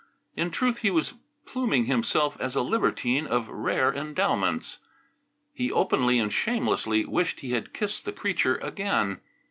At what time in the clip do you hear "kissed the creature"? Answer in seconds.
7.71-8.55